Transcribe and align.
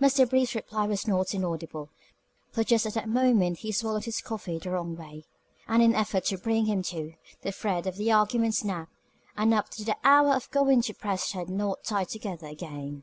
Mr. 0.00 0.30
Brief's 0.30 0.54
reply 0.54 0.86
was 0.86 1.08
not 1.08 1.34
inaudible, 1.34 1.90
for 2.52 2.62
just 2.62 2.86
at 2.86 2.94
that 2.94 3.08
moment 3.08 3.58
he 3.58 3.72
swallowed 3.72 4.04
his 4.04 4.20
coffee 4.20 4.56
the 4.56 4.70
wrong 4.70 4.94
way, 4.94 5.24
and 5.66 5.82
in 5.82 5.90
the 5.90 5.98
effort 5.98 6.24
to 6.26 6.38
bring 6.38 6.66
him 6.66 6.80
to, 6.80 7.14
the 7.42 7.50
thread 7.50 7.84
of 7.88 7.96
the 7.96 8.12
argument 8.12 8.54
snapped, 8.54 8.92
and 9.36 9.52
up 9.52 9.68
to 9.70 9.82
the 9.84 9.96
hour 10.04 10.32
of 10.32 10.48
going 10.52 10.80
to 10.80 10.94
press 10.94 11.32
had 11.32 11.50
not 11.50 11.78
been 11.78 11.84
tied 11.88 12.08
together 12.08 12.46
again. 12.46 13.02